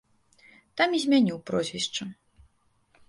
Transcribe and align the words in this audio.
Там 0.81 0.89
і 0.99 1.03
змяніў 1.05 1.37
прозвішча. 1.49 2.03